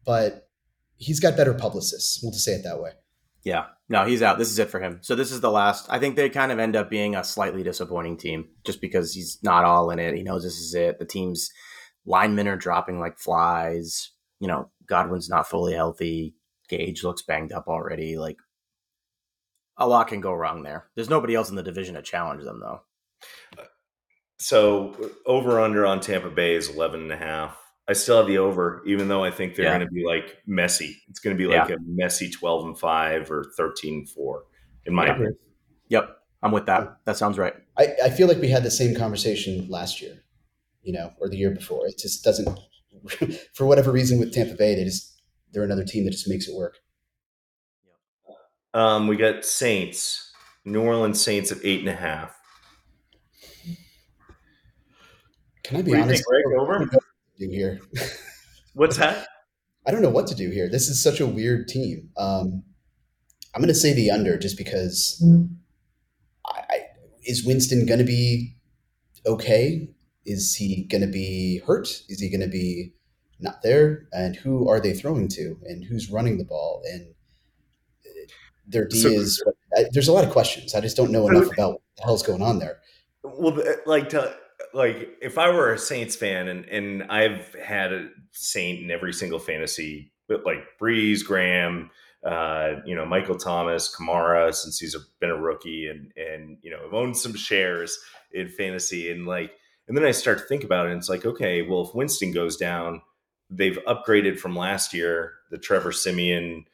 [0.05, 0.49] but
[0.97, 2.19] he's got better publicists.
[2.21, 2.91] We'll just say it that way.
[3.43, 3.65] Yeah.
[3.89, 4.37] No, he's out.
[4.37, 4.99] This is it for him.
[5.01, 5.87] So this is the last.
[5.89, 9.39] I think they kind of end up being a slightly disappointing team just because he's
[9.43, 10.15] not all in it.
[10.15, 10.99] He knows this is it.
[10.99, 11.49] The team's
[12.05, 14.11] linemen are dropping like flies.
[14.39, 16.35] You know, Godwin's not fully healthy.
[16.69, 18.17] Gage looks banged up already.
[18.17, 18.37] Like
[19.81, 20.85] a lot can go wrong there.
[20.95, 22.81] There's nobody else in the division to challenge them though.
[24.39, 27.57] So over under on Tampa Bay is 11 and a half.
[27.87, 29.77] I still have the over, even though I think they're Yeah.
[29.77, 30.97] going to be like messy.
[31.09, 34.43] It's going to be like a messy 12 and 5 or 13 and 4,
[34.85, 35.11] in my Yeah.
[35.11, 35.37] opinion.
[35.89, 36.17] Yep.
[36.43, 36.97] I'm with that.
[37.05, 37.53] That sounds right.
[37.77, 40.23] I, I feel like we had the same conversation last year,
[40.81, 41.85] you know, or the year before.
[41.87, 42.49] It just doesn't,
[43.53, 46.55] for whatever reason, with Tampa Bay, they just they're another team that just makes it
[46.55, 46.77] work.
[48.73, 50.31] Um, we got Saints,
[50.65, 52.35] New Orleans Saints at eight and a half.
[55.63, 56.23] Can I be What honest?
[56.23, 56.59] think, Rick?
[56.59, 56.79] Over?
[56.79, 57.03] know what
[57.37, 57.81] to do here.
[58.73, 59.27] What's that?
[59.85, 60.69] I don't know what to do here.
[60.69, 62.09] This is such a weird team.
[62.17, 62.63] Um,
[63.53, 65.23] I'm going to say the under just because.
[66.45, 66.79] I, I,
[67.23, 68.55] is Winston going to be
[69.25, 69.89] okay?
[70.25, 71.87] Is he going to be hurt?
[72.09, 72.93] Is he going to be
[73.39, 74.07] not there?
[74.11, 75.57] And who are they throwing to?
[75.65, 76.81] And who's running the ball?
[76.85, 77.13] And
[78.71, 79.43] their D So- is.
[79.77, 80.75] I, there's a lot of questions.
[80.75, 82.79] I just don't know enough about what the hell's going on there.
[83.23, 84.35] Well, like to
[84.73, 89.13] like if I were a Saints fan and and I've had a Saint in every
[89.13, 91.89] single fantasy, but like Brees, Graham,
[92.25, 96.71] uh, you know, Michael Thomas, Kamara, since he's a, been a rookie, and and you
[96.71, 97.97] know, I've owned some shares
[98.33, 99.51] in fantasy, and like,
[99.87, 102.31] and then I start to think about it, and it's like, okay, well, if Winston
[102.31, 103.01] goes down,
[103.49, 106.65] they've upgraded from last year the Trevor Siemian.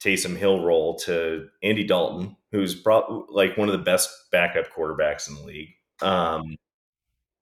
[0.00, 5.28] Taysom Hill role to Andy Dalton, who's brought like one of the best backup quarterbacks
[5.28, 5.74] in the league.
[6.00, 6.56] Um,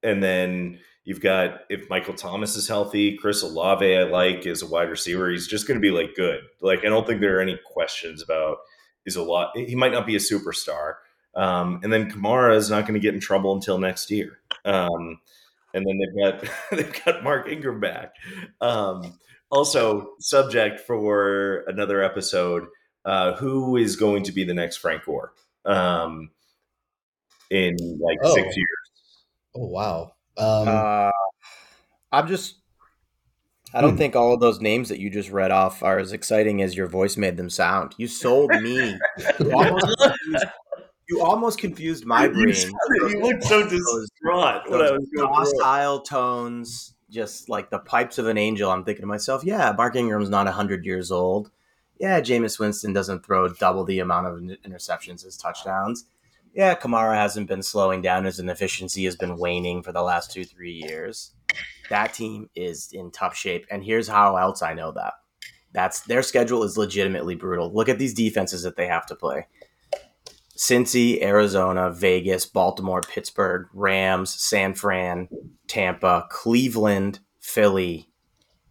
[0.03, 4.67] and then you've got if Michael Thomas is healthy, Chris Olave I like is a
[4.67, 5.31] wide receiver.
[5.31, 6.41] He's just going to be like good.
[6.61, 8.59] Like I don't think there are any questions about
[9.05, 9.57] is a lot.
[9.57, 10.95] He might not be a superstar.
[11.35, 14.39] Um, and then Kamara is not going to get in trouble until next year.
[14.65, 15.21] Um,
[15.75, 18.15] and then they've got they've got Mark Ingram back.
[18.61, 19.19] Um,
[19.51, 22.67] also, subject for another episode:
[23.05, 25.33] uh, who is going to be the next Frank Gore
[25.65, 26.31] um,
[27.51, 28.35] in like Oh.
[28.35, 29.25] six years?
[29.55, 30.13] Oh wow.
[30.37, 31.11] Um, Uh,
[32.13, 32.57] I'm just.
[33.75, 33.97] I don't Hmm.
[33.99, 36.87] think all of those names that you just read off are as exciting as your
[36.87, 37.95] voice made them sound.
[37.99, 38.97] You sold me.
[39.39, 40.45] You almost confused,
[41.09, 42.53] you almost confused my brain.
[42.55, 45.53] sounded- you looked so distraught when I Those was going through it.
[45.63, 48.71] docile tones, just like the pipes of an angel.
[48.71, 51.51] I'm thinking to myself, yeah, Mark Ingram's not 100 years old.
[51.99, 54.39] Yeah, Jameis Winston doesn't throw double the amount of
[54.71, 56.05] interceptions as touchdowns.
[56.55, 58.27] Yeah, Kamara hasn't been slowing down.
[58.27, 61.33] His inefficiency has been waning for the last two, three years.
[61.89, 63.65] That team is in tough shape.
[63.71, 65.15] And here's how else I know that.
[65.73, 67.73] That's their schedule is legitimately brutal.
[67.73, 69.47] Look at these defenses that they have to play.
[70.57, 75.29] Cincy, Arizona, Vegas, Baltimore, Pittsburgh, Rams, San Fran,
[75.69, 78.09] Tampa, Cleveland, Philly.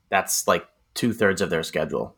[0.10, 2.15] That's like two thirds of their schedule.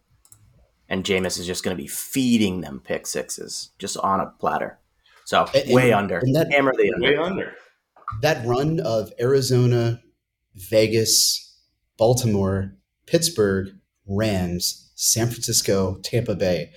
[0.90, 4.80] And Jameis is just going to be feeding them pick sixes just on a platter.
[5.26, 6.20] So And- way and- under.
[6.20, 7.08] and that- Hammer the under.
[7.08, 7.54] Way under.
[8.22, 10.02] that run of Arizona,
[10.56, 11.58] Vegas,
[11.98, 12.74] Baltimore,
[13.06, 13.68] Pittsburgh,
[14.08, 16.72] Rams, San Francisco, Tampa Bay.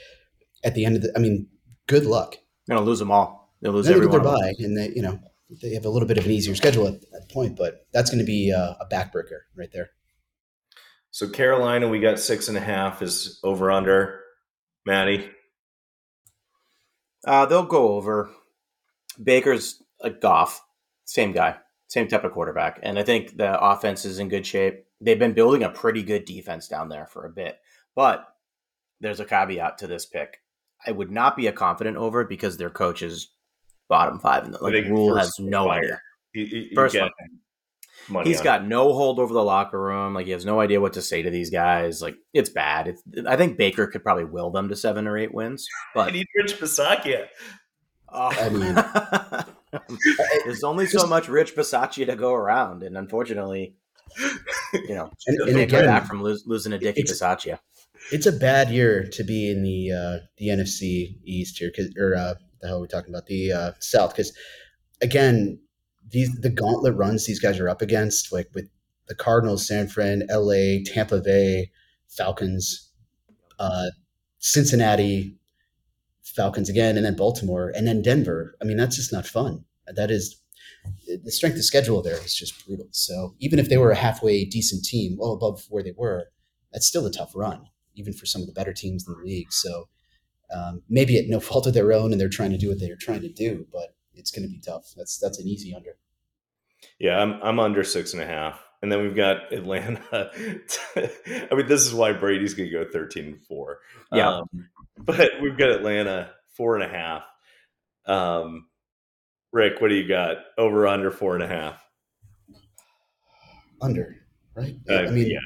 [0.64, 1.46] At the end of the, I mean,
[1.86, 2.36] good luck.
[2.70, 3.52] They're going to lose them all.
[3.60, 4.40] They'll lose Then they get everyone.
[4.40, 5.18] their bye, and they, you know,
[5.60, 8.20] they have a little bit of an easier schedule at that point, but that's going
[8.20, 9.90] to be uh, a backbreaker right there.
[11.10, 14.20] So Carolina, we got six and a half is over under.
[14.86, 15.28] Matty,
[17.26, 18.30] Uh, they'll go over.
[19.22, 20.64] Baker's a Goff,
[21.04, 21.56] same guy,
[21.88, 24.86] same type of quarterback, and I think the offense is in good shape.
[25.00, 27.58] They've been building a pretty good defense down there for a bit,
[27.96, 28.26] but
[29.00, 30.39] there's a caveat to this pick.
[30.86, 33.28] I would not be a confident over because their coach is
[33.88, 35.78] bottom five, and I like think Rhule has no fire.
[35.80, 36.00] idea.
[36.34, 37.10] You, you- you First get one.
[38.08, 40.14] money He's on got no hold over the locker room.
[40.14, 42.00] Like he has no idea what to say to these guys.
[42.00, 42.88] Like it's bad.
[42.88, 45.98] It's, I think Baker could probably will them to seven or eight wins, it.
[45.98, 47.26] I but need Rich Bisaccia.
[48.12, 48.32] Oh.
[48.32, 49.44] I mean-
[50.44, 53.74] there's only so much Rich Bisaccia to go around, and unfortunately,
[54.72, 57.20] you know, And, you and can't come again, back from lose, losing a Dickie It's-
[57.20, 57.58] Bisaccia.
[58.12, 62.14] It's a bad year to be in the uh, the NFC East here, 'cause- or
[62.14, 64.10] uh, the hell are we talking about the uh, South?
[64.12, 64.32] Because
[65.02, 65.60] again,
[66.10, 68.68] these the gauntlet runs these guys are up against, like with
[69.08, 71.70] the Cardinals, San Fran, L.A., Tampa Bay,
[72.08, 72.90] Falcons,
[73.58, 73.90] uh,
[74.38, 75.36] Cincinnati,
[76.22, 78.56] Falcons again, and then Baltimore, and then Denver.
[78.62, 79.64] I mean, that's just not fun.
[79.86, 80.36] That is
[81.24, 82.88] the strength of schedule there is just brutal.
[82.92, 86.30] So even if they were a halfway decent team, well above where they were,
[86.72, 87.66] that's still a tough run,
[88.00, 89.52] even for some of the better teams in the league.
[89.52, 89.88] So
[90.54, 92.96] um, maybe at no fault of their own, and they're trying to do what they're
[92.96, 94.92] trying to do, but it's going to be tough.
[94.96, 95.96] That's that's an easy under.
[96.98, 98.60] Yeah, I'm I'm under six and a half.
[98.82, 100.30] And then we've got Atlanta.
[100.96, 103.78] I mean, this is why Brady's gonna go 13 and 4.
[104.12, 104.36] Yeah.
[104.36, 104.46] Um,
[104.98, 107.24] but we've got Atlanta four and a half.
[108.06, 108.66] Um
[109.52, 110.36] Rick, what do you got?
[110.56, 111.82] Over under four and a half.
[113.82, 114.16] Under,
[114.54, 114.76] right?
[114.88, 115.38] Uh, I mean, yeah.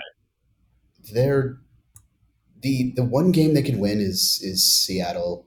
[1.14, 1.58] they're
[2.64, 5.46] the the one game they can win is is Seattle.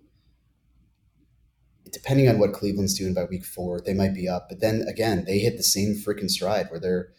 [1.91, 4.47] Depending on what Cleveland's doing by week four, they might be up.
[4.49, 7.09] But then again, they hit the same freaking stride where they're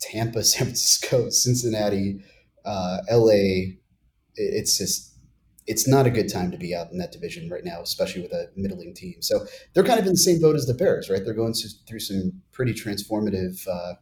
[0.00, 2.20] Tampa, San Francisco, Cincinnati,
[2.64, 3.78] uh, L.A.
[4.36, 5.12] It's just
[5.66, 8.32] it's not a good time to be out in that division right now, especially with
[8.32, 9.20] a middling team.
[9.20, 11.24] So they're kind of in the same boat as the Bears, right?
[11.24, 13.94] They're going through some pretty transformative uh,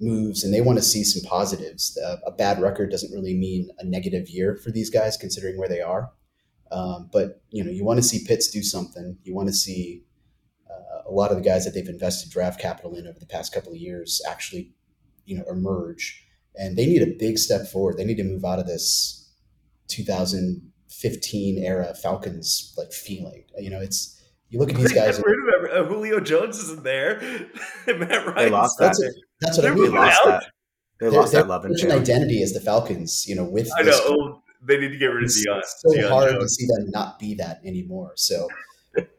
[0.00, 1.98] moves, and they want to see some positives.
[2.04, 5.68] Uh, a bad record doesn't really mean a negative year for these guys, considering where
[5.68, 6.10] they are.
[6.70, 9.18] Um, but you know, you want to see Pitts do something.
[9.22, 10.02] You want to see
[10.68, 13.52] uh, a lot of the guys that they've invested draft capital in over the past
[13.54, 14.72] couple of years actually,
[15.24, 16.26] you know, emerge.
[16.56, 17.96] And they need a big step forward.
[17.96, 19.32] They need to move out of this
[19.88, 23.44] 2015 era Falcons like feeling.
[23.58, 25.18] You know, it's you look at these guys.
[25.18, 25.43] Got rid of every-
[25.74, 27.20] uh, Julio Jones isn't there.
[27.86, 28.34] Matt Ryan.
[28.36, 28.86] They lost that.
[28.86, 29.02] That's
[29.40, 29.84] that's what I They're They mean.
[29.92, 30.26] moving lost out.
[30.26, 30.44] that.
[31.00, 33.26] They Their- lost their that love and Christian identity as the Falcons.
[33.28, 34.16] You know, with I this know.
[34.18, 37.18] Oh, they need to get rid of it's so Deion hard to see them not
[37.18, 38.12] be that anymore.
[38.16, 38.48] So,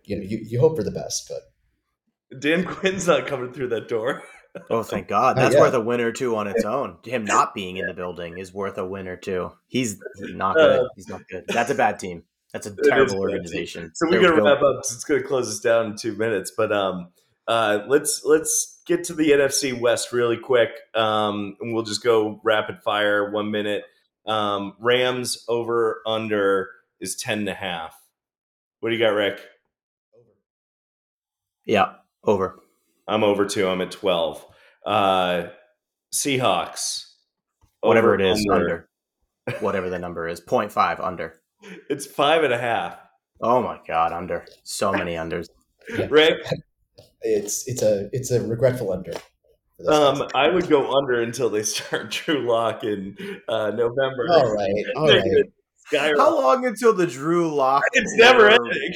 [0.06, 3.88] you know, you, you hope for the best, but Dan Quinn's not coming through that
[3.88, 4.24] door.
[4.70, 5.36] Oh, thank God.
[5.36, 5.62] Not That's yet.
[5.64, 6.96] worth a win or two on its own.
[7.04, 9.52] Him not being in the building is worth a win or two.
[9.68, 10.80] He's not good.
[10.80, 11.44] Uh, He's not good.
[11.50, 12.24] That's a bad team.
[12.56, 13.92] That's a terrible organization.
[13.96, 14.78] So we They're got to wrap up.
[14.80, 16.54] It's going to close us down in two minutes.
[16.56, 17.10] But um,
[17.50, 22.40] uh, let's let's get to the NFC West really quick, um, and we'll just go
[22.46, 23.30] rapid fire.
[23.30, 23.84] One minute.
[24.26, 26.70] Um, Rams over under
[27.02, 28.02] is ten and a half.
[28.80, 29.42] What do you got, Rick?
[31.66, 32.58] Yeah, over.
[33.06, 33.68] I'm over two.
[33.68, 34.46] I'm at twelve.
[34.86, 35.48] Uh,
[36.14, 37.16] Seahawks.
[37.82, 38.88] Whatever over, it is, under.
[39.60, 40.40] Whatever the number is.
[40.40, 41.42] 0.5 under.
[41.90, 42.98] It's five and a half.
[43.42, 44.46] Oh my God, under.
[44.64, 45.48] So many unders.
[46.10, 46.38] Rick,
[47.22, 49.12] it's it's a it's a regretful under.
[49.88, 50.30] um, guys.
[50.36, 53.18] I would go under until they start Drew Lock in
[53.50, 54.28] uh, November.
[54.32, 55.26] all right, all They're right.
[55.32, 55.44] gonna
[55.88, 56.18] skyrocket.
[56.20, 57.84] How long until the Drew Lock?
[57.94, 58.94] It's never ending.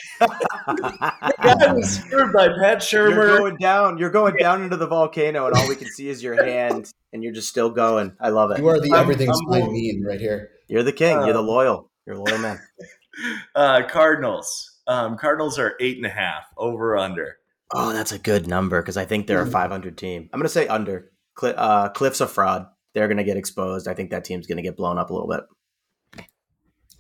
[1.42, 3.10] Guy was screwed by Pat Shurmur.
[3.16, 3.98] You're going down.
[3.98, 7.24] You're going down into the volcano, and all we can see is your hand, and
[7.24, 8.16] you're just still going.
[8.20, 8.60] I love it.
[8.60, 10.50] You are the I'm- everything's I'm- fine meme right here.
[10.68, 11.18] You're the king.
[11.24, 11.89] You're the Um, loyal.
[12.10, 12.60] You're a loyal man.
[13.54, 14.80] Uh, Cardinals.
[14.88, 17.36] Um, Cardinals are eight and a half over under.
[17.74, 19.52] Oh, that's a good number because I think they're a Mhm.
[19.52, 20.30] 500 team.
[20.32, 21.12] I'm going to say under.
[21.36, 22.68] Cli uh, Kliff's a fraud.
[22.94, 23.90] They're going to get exposed.
[23.90, 25.42] I think that team's going to get blown up a little bit.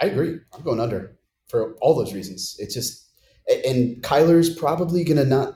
[0.01, 0.39] I agree.
[0.53, 1.15] I'm going under
[1.47, 2.55] for all those reasons.
[2.59, 3.07] It's just,
[3.49, 5.53] a- and Kyler's probably going to not.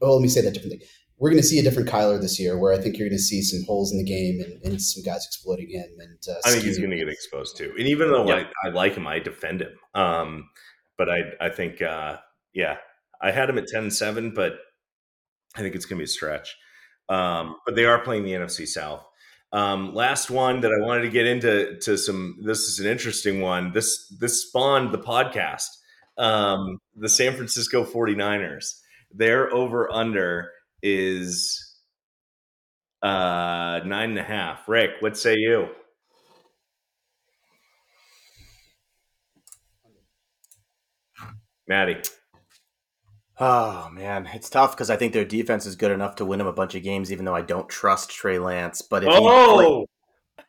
[0.00, 0.82] Well, let me say that differently.
[1.18, 3.22] We're going to see a different Kyler this year, where I think you're going to
[3.22, 5.88] see some holes in the game and, and some guys exploiting him.
[5.98, 7.72] And uh, I think he's going to get exposed too.
[7.78, 8.52] And even though Yep.
[8.64, 9.72] I, I like him, I defend him.
[9.94, 10.48] Um,
[10.96, 12.18] but I, I think, uh,
[12.54, 12.76] yeah,
[13.20, 14.58] I had him at 10 7, but
[15.56, 16.56] I think it's going to be a stretch.
[17.08, 19.04] Um, but they are playing the NFC South.
[19.52, 22.36] Um, last one that I wanted to get into to some.
[22.42, 23.72] This is an interesting one.
[23.72, 25.68] This this spawned the podcast.
[26.18, 28.80] Um, the San Francisco 49ers.
[29.10, 30.50] They're over under
[30.82, 31.64] is
[33.02, 34.68] uh nine and a half.
[34.68, 35.68] Rick, what say you?
[41.66, 42.00] Maddie.
[43.40, 44.28] Oh, man.
[44.32, 46.74] It's tough because I think their defense is good enough to win them a bunch
[46.74, 48.82] of games, even though I don't trust Trey Lance.
[48.82, 49.86] But if, he, Oh,
[50.36, 50.44] fla-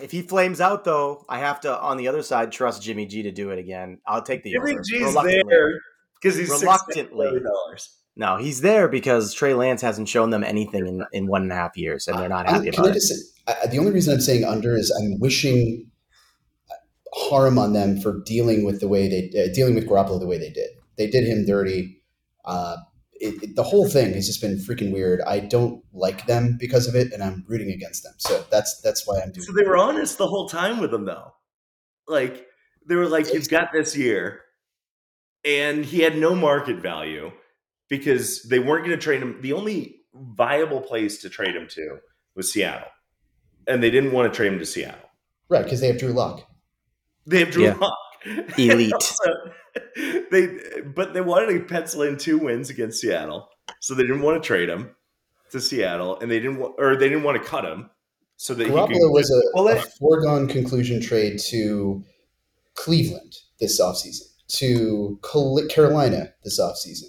[0.04, 3.22] if he flames out, though, I have to, on the other side, trust Jimmy G
[3.22, 3.98] to do it again.
[4.06, 4.82] I'll take the Jimmy over.
[4.82, 5.42] G's Reluctantly.
[5.48, 5.80] there
[6.22, 7.26] because he's Reluctantly.
[7.26, 7.88] $6.
[8.18, 11.54] No, he's there because Trey Lance hasn't shown them anything in, in one and a
[11.54, 12.94] half years, and they're not happy I, can about I it.
[12.94, 15.88] just say, I, the only reason I'm saying under is I'm wishing
[17.14, 20.36] harm on them for dealing with the way they uh, dealing with Garoppolo the way
[20.36, 20.68] they did.
[20.96, 22.02] They did him dirty.
[22.44, 22.78] Uh,
[23.20, 25.20] it, it, the whole thing has just been freaking weird.
[25.22, 28.14] I don't like them because of it, and I'm rooting against them.
[28.18, 29.46] So that's that's why I'm doing.
[29.46, 31.34] So they were honest the whole time with him, though.
[32.08, 32.46] Like
[32.84, 34.40] they were like, "You've got this year,"
[35.44, 37.30] and he had no market value
[37.88, 39.38] because they weren't going to trade him.
[39.40, 41.98] The only viable place to trade him to
[42.34, 42.88] was Seattle,
[43.66, 45.08] and they didn't want to trade him to Seattle.
[45.48, 46.46] right because they have Drew Lock.
[47.26, 47.74] They have Drew Yeah.
[47.74, 47.98] Lock.
[48.58, 48.92] Elite.
[48.92, 49.24] Also,
[50.30, 50.58] they
[50.94, 53.48] but they wanted to pencil in two wins against Seattle,
[53.80, 54.94] so they didn't want to trade him
[55.50, 57.90] to Seattle, and they didn't want, or they didn't want to cut him
[58.36, 59.10] so that he Garoppolo could.
[59.12, 62.04] was a, Well, a foregone conclusion trade to
[62.74, 65.18] Cleveland this offseason, to
[65.70, 67.08] Carolina this offseason,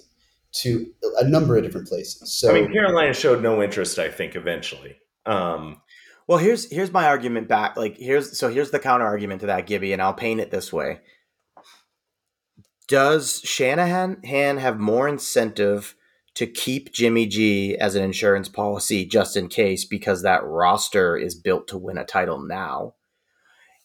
[0.52, 0.86] to
[1.18, 2.32] a number of different places.
[2.32, 3.98] So I mean, Carolina showed no interest.
[3.98, 4.96] I think eventually.
[5.26, 5.80] Um,
[6.26, 7.76] Well, here's here's my argument back.
[7.76, 10.72] Like here's so here's the counter argument to that, Gibby, and I'll paint it this
[10.72, 11.00] way.
[12.86, 15.96] Does Shanahan Han have more incentive
[16.34, 21.34] to keep Jimmy G as an insurance policy just in case because that roster is
[21.34, 22.94] built to win a title now?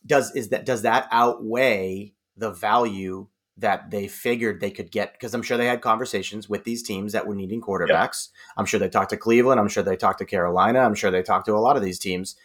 [0.06, 5.14] Does is that does that outweigh the value that they figured they could get?
[5.14, 8.30] Because I'm sure they had conversations with these teams that were needing quarterbacks.
[8.58, 9.60] I'm sure they talked to Cleveland.
[9.60, 10.80] I'm sure they talked to Carolina.
[10.80, 12.36] I'm sure they talked to a lot of these teams.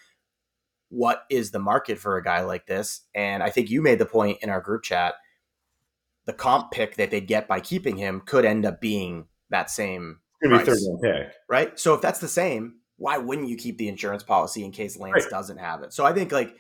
[0.89, 3.03] What is the market for a guy like this?
[3.15, 5.15] And I think you made the point in our group chat.
[6.27, 10.21] The comp pick that they'd get by keeping him could end up being that same
[10.43, 11.35] it's gonna be third price, round pick.
[11.49, 11.79] right?
[11.79, 15.25] So if that's the same, why wouldn't you keep the insurance policy in case Lance
[15.25, 15.31] Right.
[15.31, 15.93] doesn't have it?
[15.93, 16.55] So I think like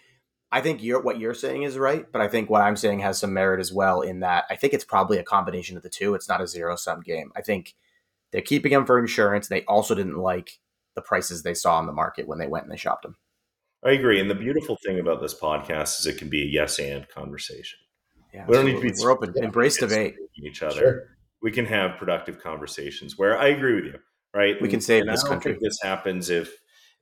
[0.52, 3.18] I think you're what you're saying is right, but I think what I'm saying has
[3.18, 6.14] some merit as well in that I think it's probably a combination of the two.
[6.14, 7.30] It's not a zero sum game.
[7.36, 7.74] I think
[8.32, 9.48] they're keeping him for insurance.
[9.48, 10.58] They also didn't like
[10.96, 13.16] the prices they saw on the market when they went and they shopped him.
[13.84, 14.20] I agree.
[14.20, 17.78] And the beautiful thing about this podcast is it can be a yes and conversation.
[18.34, 18.92] Yeah, we don't need to be.
[19.00, 19.32] We're open.
[19.36, 19.44] Yeah.
[19.44, 20.16] Embrace debate.
[20.44, 20.78] Each other.
[20.80, 21.02] sure.
[21.42, 23.98] We can have productive conversations where I agree with you.
[24.34, 24.60] Right.
[24.60, 25.52] We can And- save this I don't country.
[25.52, 26.52] think this happens if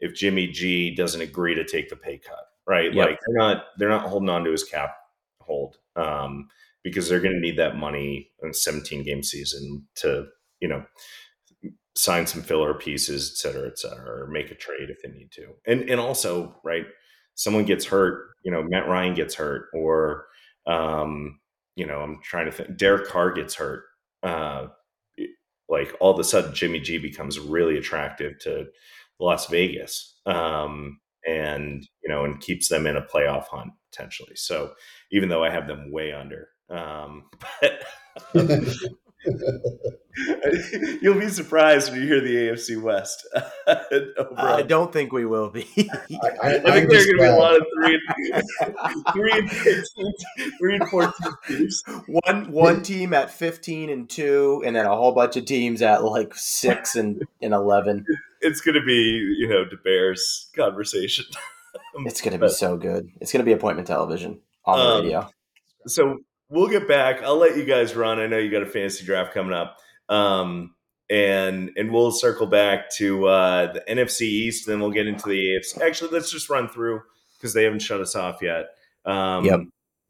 [0.01, 2.45] if Jimmy G doesn't agree to take the pay cut.
[2.69, 2.93] Right.
[2.93, 3.07] Yep.
[3.07, 4.95] Like they're not they're not holding on to his cap
[5.41, 5.79] hold.
[5.97, 6.49] Um,
[6.85, 10.27] because they're going to need that money in a 17 game season to,
[10.61, 10.85] you know,
[11.97, 15.31] sign some filler pieces, et cetera, et cetera, or make a trade if they need
[15.33, 15.49] to.
[15.67, 16.87] And and also, right,
[17.35, 20.27] someone gets hurt, you know, Matt Ryan gets hurt, or
[20.67, 21.41] um,
[21.77, 23.85] you know, I'm trying to think, Derek Carr gets hurt.
[24.23, 24.69] Uh,
[25.69, 28.67] like all of a sudden, Jimmy G becomes really attractive to
[29.21, 34.37] Las Vegas, um, and you know, and keeps them in a playoff hunt potentially.
[34.37, 34.73] So
[35.13, 37.25] even though I have them way under, um,
[37.61, 37.83] but
[41.01, 43.27] You'll be surprised when you hear the AFC West.
[44.37, 45.67] I don't think we will be.
[45.79, 48.01] I, I, I think I'm there are going to be a lot of three
[48.33, 50.13] and, three and 15,
[50.59, 51.13] three and 14
[51.47, 51.83] teams.
[52.07, 56.05] one one team at 15 and 2 and then a whole bunch of teams at
[56.05, 58.05] like 6 and, and 11
[58.41, 61.25] It's going to be, you know, the Bears conversation.
[62.07, 65.03] it's going to be so good it's going to be appointment television on the Um,
[65.03, 65.31] radio
[65.87, 66.19] so
[66.51, 67.23] we'll get back.
[67.23, 68.19] I'll let you guys run.
[68.19, 69.79] I know you got a fantasy draft coming up.
[70.09, 70.75] Um,
[71.11, 75.39] and and we'll circle back to uh, the NFC East, then we'll get into the
[75.57, 75.81] AFC.
[75.81, 77.01] Actually, let's just run through
[77.37, 78.67] because they haven't shut us off yet.
[79.05, 79.61] Um, Yep.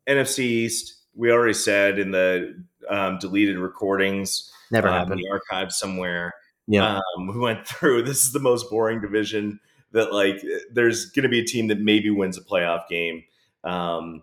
[0.09, 5.73] NFC East, we already said in the um, deleted recordings, never um, happened the archive
[5.73, 6.33] somewhere.
[6.67, 8.03] yeah Um, we went through.
[8.03, 9.61] This is the most boring division.
[9.93, 13.25] That like, there's going to be a team that maybe wins a playoff game.
[13.65, 14.23] Um,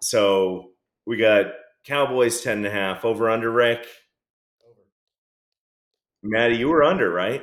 [0.00, 0.70] so
[1.06, 1.46] we got
[1.84, 3.50] Cowboys ten and a half over under.
[3.50, 3.86] Rick,
[6.22, 7.42] Matty, you were under, right?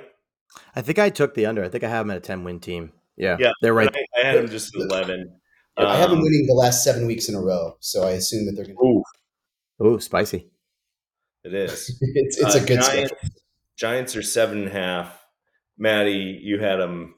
[0.76, 2.60] i think i took the under i think i have them at a 10 win
[2.60, 5.40] team yeah Yeah, they're right I, I had them just at eleven.
[5.78, 8.46] I have them Um, winning the last seven weeks in a row, so I assume
[8.48, 8.76] that they're going
[9.80, 9.84] to.
[9.86, 10.50] Ooh, Ooh, spicy
[11.46, 11.98] it is.
[12.02, 13.18] It's, it's Uh, a good Giants, schedule.
[13.78, 15.26] Giants are seven and a half.
[15.78, 17.16] Matty, you had them.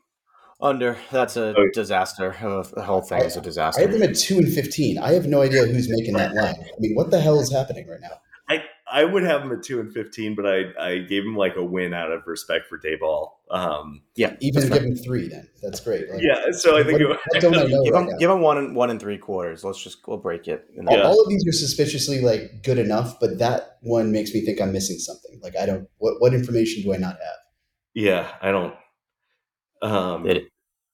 [0.61, 4.37] Under that's a disaster the whole thing is a disaster I have them at two
[4.37, 4.97] and fifteen.
[4.97, 6.55] I have no idea who's making that line.
[6.55, 8.19] I mean, what the hell is happening right now?
[8.49, 11.55] I I would have them at two and fifteen, but I I gave them like
[11.55, 13.29] a win out of respect for Daboll.
[13.51, 14.87] Um, yeah Even that's give fair.
[14.87, 16.09] them three, then that's great.
[16.09, 18.29] Like, yeah, so I think what, it, what don't I know give right them give
[18.29, 21.03] them one and one and three quarters let's just we'll break it and all, Yeah.
[21.03, 24.71] all of these are suspiciously like good enough, but that one makes me think I'm
[24.71, 25.39] missing something.
[25.43, 25.87] Like I don't.
[25.97, 27.37] What what information do I not have?
[27.93, 28.73] yeah, I don't.
[29.83, 30.47] Um, They,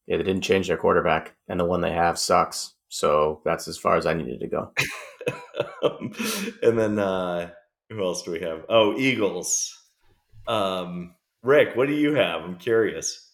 [0.07, 2.73] yeah, they didn't change their quarterback, and the one they have sucks.
[2.89, 4.71] So that's as far as I needed to go.
[6.63, 7.51] and then uh,
[7.89, 8.65] who else do we have?
[8.69, 9.75] Oh, Eagles.
[10.47, 11.13] Um,
[11.43, 12.41] Rick, what do you have?
[12.41, 13.31] I'm curious.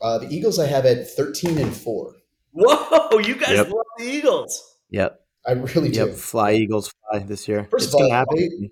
[0.00, 2.14] Uh, the Eagles I have at 13 and 4.
[2.52, 3.66] Whoa, you guys Yep.
[3.70, 4.78] love the Eagles.
[4.90, 5.20] Yep.
[5.46, 6.06] I really do.
[6.06, 6.14] Yep.
[6.14, 7.64] Fly Eagles fly this year.
[7.70, 8.36] First it's of all, happen.
[8.38, 8.70] they-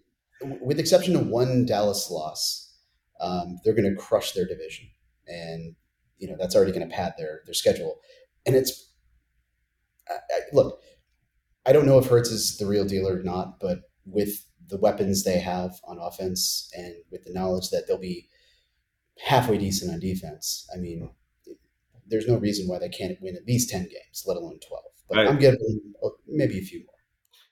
[0.60, 2.74] with exception of one Dallas loss,
[3.20, 4.86] um, they're going to crush their division,
[5.28, 5.74] and
[6.18, 8.00] you know that's already going to pad their their schedule.
[8.46, 8.92] And it's
[10.08, 10.80] I, I, look,
[11.66, 15.24] I don't know if Hurts is the real deal or not, but with the weapons
[15.24, 18.28] they have on offense and with the knowledge that they'll be
[19.18, 21.10] halfway decent on defense, I mean,
[22.06, 24.84] there's no reason why they can't win at least ten games, let alone twelve.
[25.08, 25.28] But Right.
[25.28, 26.88] I'm giving them uh, maybe a few more.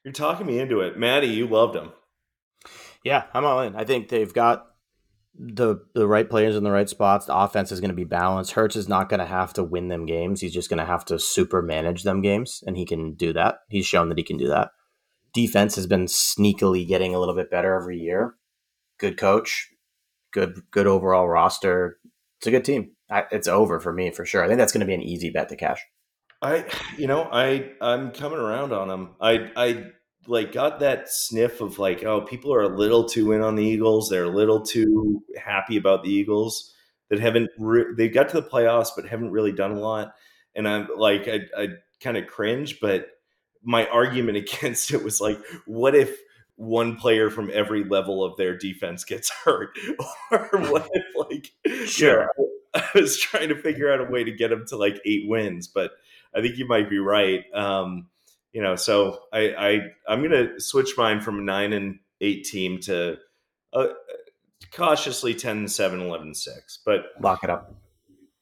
[0.04, 0.98] You're talking me into it.
[0.98, 1.92] Matty, you loved them.
[3.04, 3.76] Yeah, I'm all in.
[3.76, 4.71] I think they've got
[5.38, 7.26] the the right players in the right spots.
[7.26, 8.52] The offense is going to be balanced.
[8.52, 10.40] Hurts is not going to have to win them games.
[10.40, 13.60] He's just going to have to super manage them games, and he can do that.
[13.68, 14.70] He's shown that he can do that.
[15.32, 18.34] Defense has been sneakily getting a little bit better every year.
[18.98, 19.70] Good coach,
[20.32, 21.98] good good overall roster.
[22.38, 22.92] It's a good team.
[23.10, 24.42] I, it's over for me for sure.
[24.42, 25.80] I think that's going to be an easy bet to cash.
[26.40, 26.64] I,
[26.98, 29.10] you know, I, I'm coming around on them.
[29.20, 29.84] I, I
[30.26, 33.64] like got that sniff of like, oh, people are a little too in on the
[33.64, 34.08] Eagles.
[34.08, 36.72] They're a little too happy about the Eagles
[37.08, 37.50] that haven't.
[37.58, 40.14] Re- they got to the playoffs, but haven't really done a lot.
[40.54, 41.68] And I'm like, I, I
[42.00, 43.08] kind of cringe, but
[43.62, 46.16] my argument against it was like, what if
[46.56, 49.70] one player from every level of their defense gets hurt,
[50.30, 51.50] or what if like,
[51.86, 52.28] Sure.
[52.38, 55.00] you know, I was trying to figure out a way to get them to like
[55.04, 55.92] eight wins, but
[56.34, 57.44] I think you might be right.
[57.52, 58.06] Um,
[58.52, 63.16] you know, so I, I I'm gonna switch mine from nine and eight team to
[63.72, 63.88] uh,
[64.72, 66.78] cautiously 10 7, 11 6.
[66.84, 67.74] But Lock it up.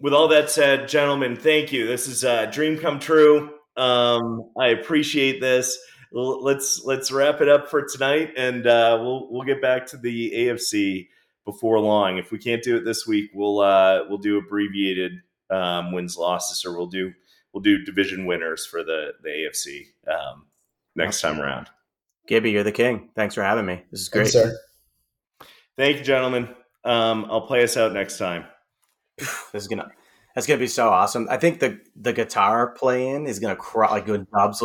[0.01, 1.87] with all that said, gentlemen, thank you.
[1.87, 3.51] This is a dream come true.
[3.77, 5.79] Um, I appreciate this.
[6.15, 9.97] L- Let's let's wrap it up for tonight, and uh, we'll we'll get back to
[9.97, 11.09] the AFC
[11.45, 12.19] before long.
[12.19, 15.13] If we can't do it this week, we'll uh, we'll do abbreviated
[15.51, 17.13] um, wins losses, or we'll do
[17.53, 20.47] we'll do division winners for the the AFC um,
[20.95, 21.69] next time around.
[22.27, 23.11] Gibby, you're the king.
[23.17, 23.83] Thanks for having me.
[23.91, 24.29] This is great.
[24.29, 24.59] Thanks, sir.
[25.77, 26.49] Thank you, gentlemen.
[26.85, 28.45] Um, I'll play us out next time.
[29.53, 29.91] This is gonna
[30.35, 31.27] that's gonna be so awesome.
[31.29, 34.63] I think the the guitar playing is gonna cry like when Dubs